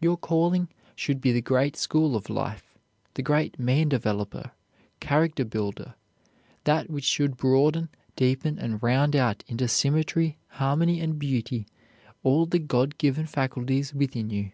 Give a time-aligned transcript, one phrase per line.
[0.00, 2.78] Your calling should be the great school of life,
[3.14, 4.52] the great man developer,
[5.00, 5.96] character builder,
[6.62, 11.66] that which should broaden, deepen, and round out into symmetry, harmony, and beauty,
[12.22, 14.52] all the God given faculties within you.